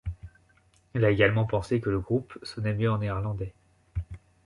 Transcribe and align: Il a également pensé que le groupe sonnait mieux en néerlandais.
Il 0.95 1.05
a 1.05 1.11
également 1.11 1.45
pensé 1.45 1.79
que 1.79 1.91
le 1.91 1.99
groupe 1.99 2.35
sonnait 2.41 2.73
mieux 2.73 2.91
en 2.91 2.97
néerlandais. 2.97 3.53